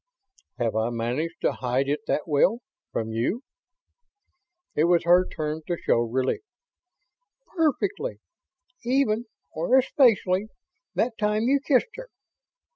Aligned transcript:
"Have 0.57 0.75
I 0.75 0.89
managed 0.89 1.41
to 1.41 1.51
hide 1.51 1.87
it 1.87 1.99
that 2.07 2.23
well? 2.27 2.63
From 2.91 3.11
you?" 3.11 3.43
It 4.73 4.85
was 4.85 5.03
her 5.03 5.27
turn 5.27 5.61
to 5.67 5.77
show 5.77 5.99
relief. 5.99 6.41
"Perfectly. 7.55 8.19
Even 8.83 9.25
or 9.53 9.77
especially 9.77 10.47
that 10.95 11.19
time 11.19 11.43
you 11.43 11.59
kissed 11.59 11.95
her. 11.97 12.07